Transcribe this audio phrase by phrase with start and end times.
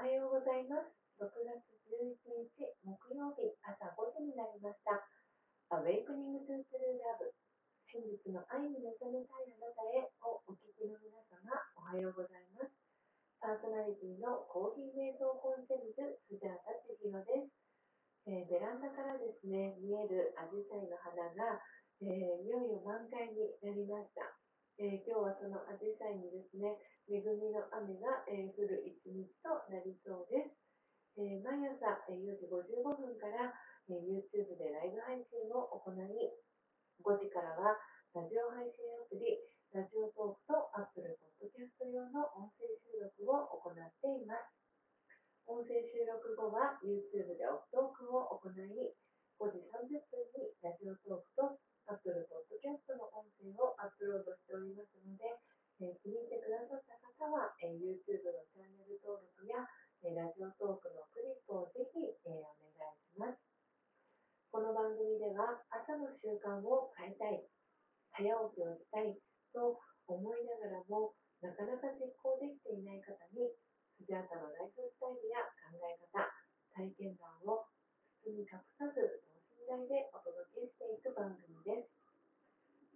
[0.00, 0.96] おはようございます。
[1.20, 1.60] 6月
[1.92, 4.96] 11日木曜日朝5時になりました。
[5.76, 7.28] Awakening to True Love
[7.84, 12.72] 真実の愛に目覚めたいあなたへをお聞きの皆様おはようございます。
[13.44, 17.52] パーソナリティのコーヒー瞑想コンシェルジュスジャータ千尋です、
[18.24, 21.60] えー、ベランダからですね見えるアジサイの花が、
[22.00, 24.24] えー、いよいよ満開になりました。
[24.80, 26.72] えー、今日はそのアジサイにですね、
[27.04, 30.56] 恵みの雨が、えー、降る一日となりそうです。
[31.20, 33.52] えー、毎朝、え4時55分から、
[33.92, 36.32] え YouTube でライブ配信を行い、
[37.04, 37.76] 5時からは
[38.16, 39.44] ラジオ配信アプリ、
[39.76, 44.48] ラジオトークと Apple Podcast 用の音声収録を行っています。
[45.44, 48.96] 音声収録後は YouTube でオフトークを行い、
[49.36, 55.24] 5時30分にラジオトークと Apple Podcast の音声をアップロードしておりますので、
[55.80, 59.64] えー、気に入ってくださった方は、えー、YouTube のチャンネル登録や、
[60.04, 63.40] えー、ラジオトークのクリップをぜひ、えお願いします。
[64.50, 67.46] この番組では朝の習慣を変えたい、
[68.12, 69.14] 早起きをしたい
[69.54, 69.78] と
[70.10, 73.48] 思いながらもなかなか実行できていない方に
[73.96, 76.28] スジャータのライフスタイルや考え方、
[76.74, 77.64] 体験談を
[78.26, 79.24] 包み隠さず
[79.70, 81.94] 等身大でお届けしていく番組です。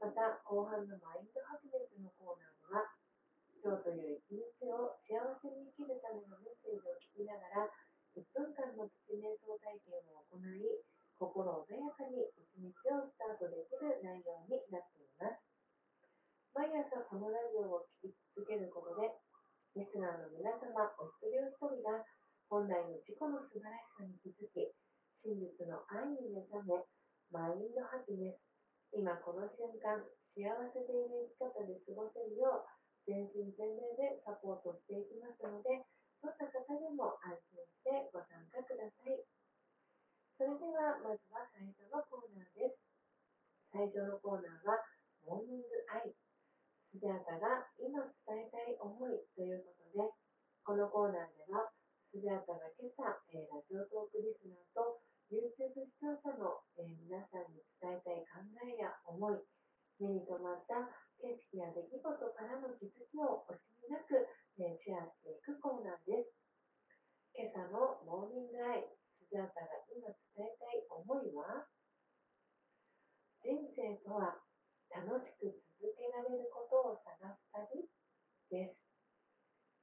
[0.00, 2.88] また、後半のマインドハピネスのコーナーでは、
[3.60, 7.68] 今日という一日を幸せに生きるためのメッセージを聞きながら、
[8.16, 10.80] 1分間のプチ瞑想体験を行い、
[11.20, 15.44] 心穏やかに一日をスタートできる内容になっています。
[16.56, 19.12] 毎朝このラジオを聴き続けることで、
[19.76, 22.00] リスナーの皆様お一人お一人が
[22.48, 24.72] 本来の自己の素晴らしさに気づき、
[25.22, 26.82] 真実の愛に目覚め、
[27.30, 28.42] マインドハピネス、
[28.90, 30.02] 今この瞬間、
[30.34, 32.66] 幸せでいる生き方で過ごせるよう、
[33.06, 35.86] 全身全霊でサポートしていきますので、
[36.22, 39.22] どんな方でも安心してご参加ください。
[40.38, 42.82] それでは、まずは最初のコーナーです。
[43.70, 44.82] 最初のコーナーは、
[45.22, 46.10] モーニングアイ。
[46.90, 50.10] スジャータが今伝えたい思いということで、
[50.66, 51.70] このコーナーでは、
[52.10, 55.01] スジャータが今朝、えー、ラジオトークリスナーと
[55.32, 59.40] YouTube 視聴者の、えー、皆さんに伝えたい考えや思い、
[59.96, 60.92] 目に留まった
[61.24, 64.28] 景色や出来事からの気づきを惜しみなく、
[64.60, 66.36] えー、シェアしていくコーナーです。
[67.32, 71.64] 今朝のモーニングアイ、スジャータが今伝えたい思いは、
[73.40, 74.36] 人生とは
[74.92, 75.48] 楽しく
[75.80, 77.88] 続けられることを探す旅
[78.52, 78.76] です。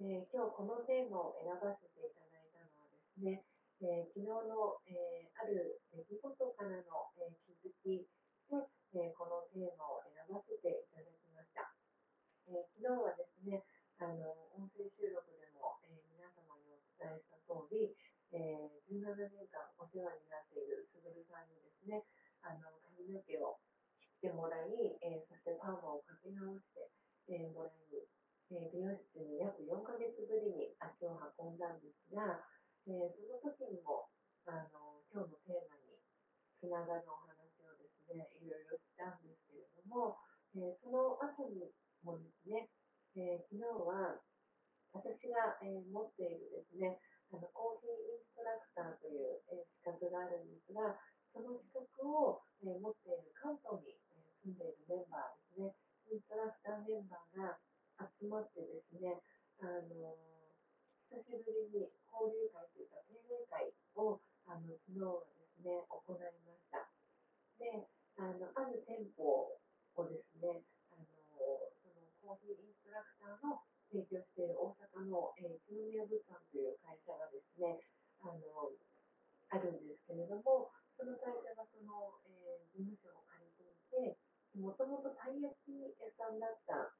[0.00, 3.44] えー、今日このテーマを選ばせていただいたのはですね、
[3.84, 8.08] えー、昨日の、えー、ある出来事からの、え気づき
[8.48, 8.56] で、
[8.96, 11.68] えこのテーマを選ばせていただきました。
[12.48, 13.60] え昨日はですね、
[14.00, 17.92] あの音声収録でも、え皆様にお伝えした通り、
[18.32, 22.08] え17年間お世話になっているすぐるさんにですね、
[22.40, 23.60] あの髪の毛を
[24.00, 26.88] 切ってもらい、えそしてパーマをかけ直して、
[27.28, 28.00] えもらい、
[28.48, 32.40] え美容室に約4ヶ月ぶりに足を運んだんですが、
[32.84, 34.12] えー、その時にも
[34.44, 35.96] あの今日のテーマに
[36.60, 40.20] つながるお話をですねいろいろしたんですけれども、
[40.52, 41.72] えー、その後に
[42.04, 42.68] もですね、
[43.16, 44.20] えー、昨日は
[44.92, 47.02] 私が、え持っているですね
[47.34, 50.94] あのコーヒーインストラクターという、え資格があるんですが
[51.34, 55.74] その資格を、え持っている関東に、え住んでいるメンバーですね
[56.12, 57.58] インストラクターメンバーが
[58.06, 59.18] 集まってですね
[59.58, 60.14] あの
[61.14, 64.18] 久しぶりに交流会というか定例会を
[64.50, 66.90] あの昨日はですね行いました。
[67.62, 67.86] で
[68.18, 69.54] あのある店舗
[69.94, 73.62] をですねあのそのコーヒーインストラクターの
[73.94, 77.78] 提供している大阪の、えー、一宮物産という会社がですね
[78.18, 78.74] あの
[79.54, 84.18] あるんですけれどもその会社がその、えー、事務所を借りていて
[84.58, 86.90] もともとたい焼き屋さんだった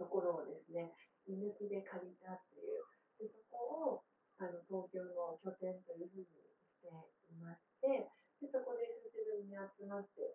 [0.00, 0.96] ところをですね
[1.28, 2.80] 居抜きで借りたっていう
[3.22, 8.10] でそこをあの東京の拠点というふうにしていまして
[8.42, 10.34] でそこで久しぶりに集まって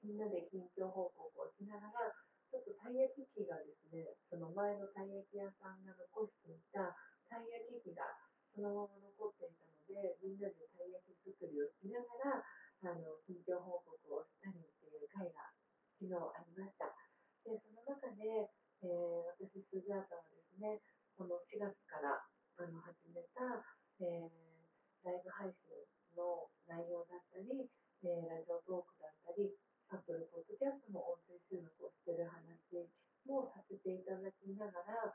[0.00, 2.16] みんなで近況報告をしながら
[2.48, 6.96] ちょっとたい焼き器がですねその前のたい焼き屋さんが残していた
[7.28, 8.16] たい焼き器が
[8.56, 15.52] そのまま残っていたのでみんなでたい焼き作りをしながらあの近況報告をしたりっていう会が
[16.00, 16.88] 昨日ありました。
[17.44, 18.48] でその中で、
[18.80, 20.80] えー、私スジャータはですね
[21.14, 22.18] この4月から
[22.58, 23.62] あの始めた、
[24.02, 24.34] えー、
[25.06, 25.70] ライブ配信
[26.18, 27.70] の内容だったり、
[28.02, 29.54] えー、ラジオトークだったり、
[29.94, 32.90] アップルポッドキャストの音声収録をしている話
[33.30, 35.14] もさせていただきながら、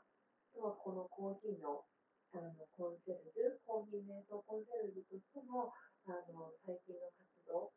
[0.56, 1.84] とはこのコーヒーの
[2.32, 5.74] あのコンシェルジュ、コーヒー瞑想コンシェルジュとしても
[6.06, 7.74] あの最近の活動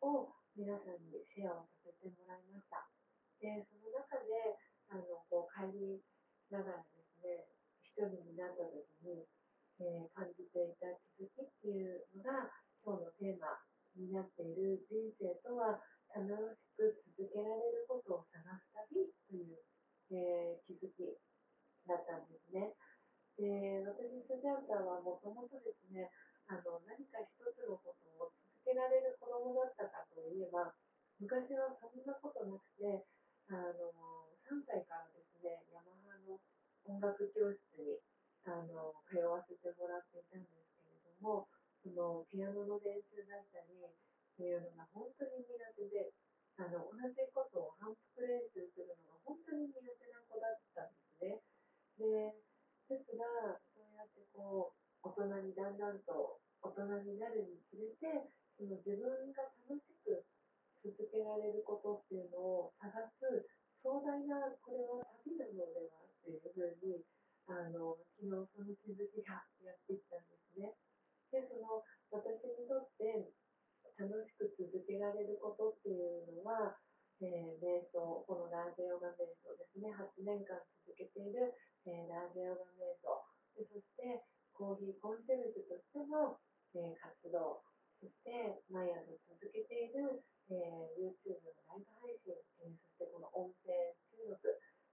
[0.00, 2.88] を皆さんにシェアをさせてもらいました。
[3.42, 4.56] で、その中で
[4.88, 6.00] あのこう帰り
[6.48, 7.50] ながらですね、
[7.82, 9.24] 一人になった時に、
[9.80, 12.52] えー、感じていた気づきっていうのが
[12.84, 13.56] 今日のテーマ
[13.96, 15.80] になっている人生とは
[16.12, 19.64] 楽しく続けられることを探す旅という、
[20.12, 21.08] えー、気づき
[21.88, 22.76] だったんですね。
[23.40, 26.12] で、私、スジャータはもともとですね、
[26.48, 30.72] あの、何か一つのことを続けられる子供だったかといえば、
[31.20, 33.04] 昔はそんなことなくて、
[33.48, 33.92] あの、
[34.48, 36.40] 3歳からですね、ヤマハの
[36.88, 37.98] 音楽教室に、
[38.46, 41.50] あの、通わせてもらっていたんですけれども、
[41.82, 46.12] その、ピアノの練習だったり、っていうのが本当に苦手で、
[46.60, 51.40] あの、同じことを反復練習するのが本当に苦手な子だったんですね。
[51.96, 52.36] で、
[52.92, 58.28] ですが、そうやってこう、大人にだんだんと大人になるにつれて、
[58.60, 60.22] その自分が楽しく
[60.84, 63.48] 続けられることっていうのを探す
[63.80, 67.00] 壮大な、これは旅なのではっていうふうに、
[67.48, 70.76] あの、昨日その気づきがやってきたんですね。
[71.32, 71.80] で、その
[72.12, 73.32] 私にとって
[73.98, 76.78] 楽しく続けられることっていうのは、
[77.18, 81.56] えー、瞑想、このラージヨガ瞑想ですね、8年間続けている
[81.86, 83.22] えー、ラージヨガ瞑想
[83.54, 84.20] で、そして
[84.52, 86.34] コーヒーコンシェルジュとしての、
[86.74, 87.62] えー、活動、
[88.70, 90.22] 毎朝続けている、
[90.54, 93.74] えー、YouTube のライブ配信、えそしてこの音声
[94.06, 94.38] 収録、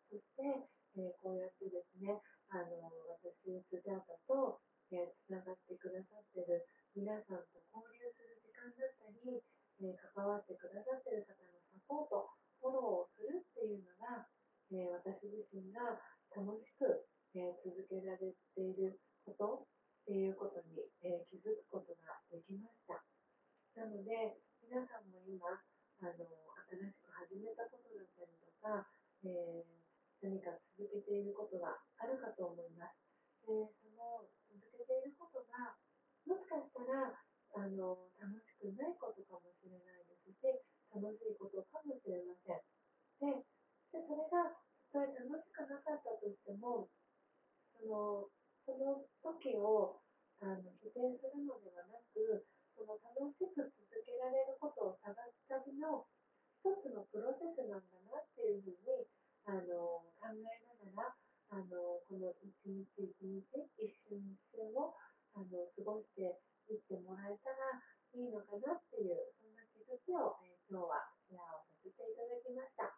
[0.10, 0.66] そして、
[0.98, 2.18] えこうやってですね、
[2.50, 4.58] あの私、スジャータと、
[4.90, 6.66] えつながってくださってる
[6.98, 9.38] 皆さんと交流する時間だったり、
[9.86, 14.26] え関わってくださってる方のサポート、フォローをするっていうのが、
[14.74, 16.02] え私自身が
[16.34, 17.06] 楽しく、
[17.38, 18.98] え続けられている
[19.30, 19.70] こと
[20.10, 23.12] っていうことに、え気づくことができました。
[23.74, 25.50] なので、皆さんも今、
[25.98, 26.30] あの
[26.70, 28.86] 新しく始めたことだったりとか、
[29.25, 29.66] えー、
[30.22, 33.02] 何か続けていることがあるかと思います。
[33.50, 35.74] でその続けていることが、
[36.30, 37.18] もしかしたら
[37.58, 40.46] あの楽しくないことかもしれないですし、
[40.94, 42.62] 楽しいことかもしれません。
[43.26, 43.42] で、
[43.90, 44.54] でそれが
[44.94, 46.94] それ楽しくなかったとしても、
[47.74, 48.30] その
[48.69, 49.98] その時を
[50.46, 53.72] あの否定するのではなく、その楽しく続
[54.04, 56.10] けられることを探すための
[56.58, 59.06] 一つのプロセスなんだなっていうふうに
[59.46, 61.16] あの考えながら、
[61.52, 61.62] あ
[62.24, 63.44] の一日一日、
[63.75, 64.96] 一瞬一瞬を
[65.36, 66.40] あの過ごして
[66.72, 67.84] いってもらえたら
[68.16, 72.96] いいのかなっていう、そんな気づきを、えー、今日はシェアをさせていただきました。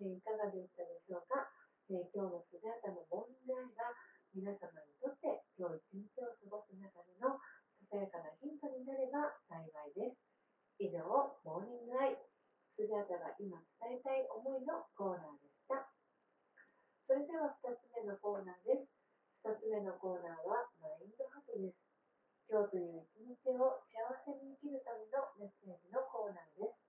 [0.00, 1.46] えいかがでしたでしょうか、
[1.92, 3.94] え今日のスジャータの問題が
[4.34, 7.38] 皆様にとって今日一日を過ごす中での
[7.86, 10.18] ささやかなヒントになれば幸いです。
[10.82, 11.06] 以上、
[11.46, 12.18] モーニングアイ、
[12.74, 15.53] スジャータが今伝えたい思いのコーナーでした。
[17.04, 18.88] それでは2つ目のコーナーです。
[19.44, 21.76] 2つ目のコーナーはマインドハグです。
[22.48, 26.80] 今日という一日を幸せに生きるためのメッセージのコーナーです。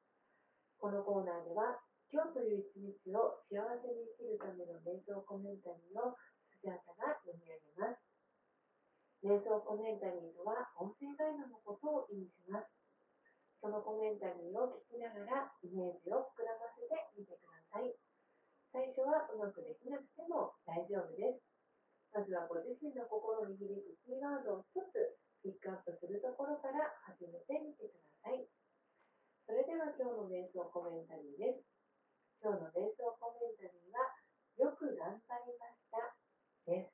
[0.80, 6.16] このコーナーでは今日という一日を幸せに生きるための瞑想コメンタリーを
[6.48, 8.00] スジャータが読み上げます。
[9.20, 12.72] 瞑想コメンタリーとは音声ガイドのことを意味します。
[13.60, 18.05] そのコメンタリーを聞きながらイメージを膨らませてみてください。
[18.76, 21.40] 最初はうまくできなくても大丈夫です。
[22.12, 25.16] まずはご自身の心に響くキーワードを一つ
[25.48, 28.44] ピックアップするところから始めてみてください。
[29.48, 31.64] それでは今日の瞑想コメンタリーです。
[32.44, 34.12] 今日の瞑想コメンタリーは、
[34.60, 36.12] よく頑張りました
[36.68, 36.92] です。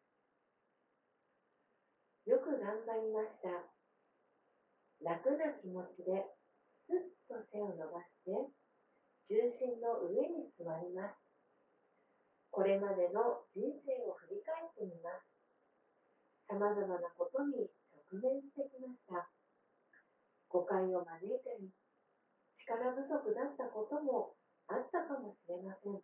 [2.30, 3.50] よく頑張りました。
[5.02, 6.30] 楽な気持ちで、
[6.86, 8.38] すっと背を伸ばして、
[9.34, 11.21] 重心の上に座ります。
[12.52, 15.24] これまでの人生を振り返ってみます。
[16.52, 17.72] 様々なことに
[18.12, 19.32] 直面してきました。
[20.52, 21.72] 誤解を招いたり、
[22.68, 24.36] 力不足だったことも
[24.68, 26.04] あったかもしれません。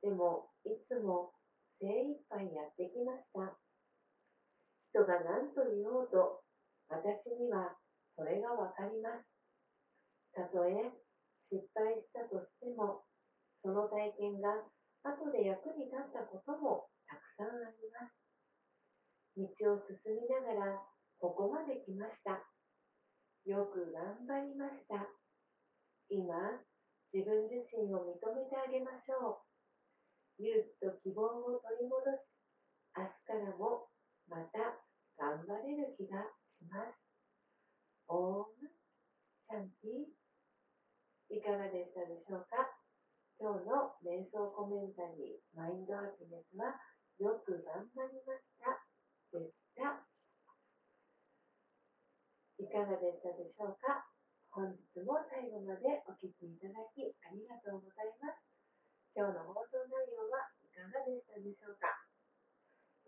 [0.00, 1.36] でも、いつも
[1.76, 3.52] 精一杯やってきました。
[4.96, 6.40] 人が何と言おうと、
[6.88, 7.76] 私には
[8.16, 9.28] それがわかります。
[10.32, 10.88] たとえ
[11.52, 13.04] 失敗したとしても、
[13.60, 14.64] その体験が
[15.04, 18.16] 後で役に立ったこともたくさんあります。
[19.36, 19.44] 道
[19.74, 20.82] を進みながら
[21.20, 22.40] ここまで来ました。
[23.44, 25.04] よく頑張りました。
[26.08, 26.62] 今、
[27.12, 29.44] 自分自身を認めてあげましょ
[30.38, 30.42] う。
[30.42, 32.26] 勇気と希望を取り戻し、
[32.96, 33.88] 明日からも
[34.26, 34.80] また
[35.18, 36.98] 頑張れる気がします。
[38.08, 38.68] オーム
[39.48, 42.73] シャンティいかがでしたでしょうか？
[43.44, 46.80] 今日の瞑想コメンタリーマインドハピネスは
[47.20, 48.72] よく頑張りました
[49.36, 50.00] でした。
[52.56, 54.08] いかがでしたでしょうか？
[54.48, 58.40] 本日も最後までお聴きいただきありがとうございます。
[59.12, 61.92] 今日の放送内容はいかがでしたでしょうか、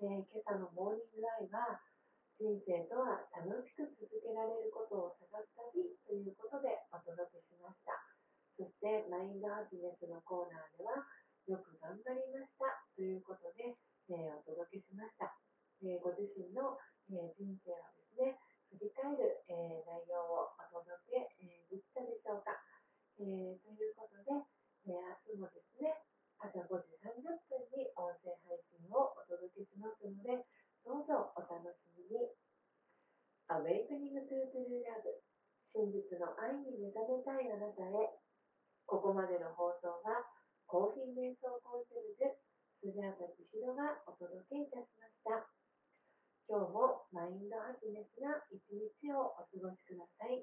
[0.04, 1.80] えー、今朝のモーニングライブは
[2.36, 7.96] 人生とは楽しく続けられることを探す旅ということでお届けしました。
[8.56, 11.06] そしてマインドハピネスのコーナーでは
[11.46, 12.66] よく頑張りました
[12.98, 13.78] ということで、
[14.10, 15.30] えー、お届けしました。
[15.86, 16.74] えー、ご自身の、
[17.06, 18.34] え人生をですね、
[18.74, 22.58] 振り返る、え内容をお届け、えできたでしょうか。
[23.22, 24.34] えということで、
[24.90, 25.94] え明日もですね、
[26.42, 30.42] 朝5時30分に音声配信をお届けしますので、
[30.82, 32.34] どうぞお楽しみに。
[33.46, 35.22] Awakening to True Love
[35.70, 38.10] 真実の愛に目覚めたいあなたへ。
[38.86, 40.05] ここまでの放送は、
[40.66, 42.34] コーヒー瞑想コンシェルジュ、
[42.82, 45.46] スジャータ千尋がお届けいたしました。
[46.50, 50.42] 今日もマインドハピネスな一日をお過ごしください。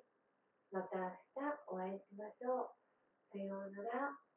[0.71, 3.35] また明日お会いしましょう。
[3.35, 4.32] さようなら。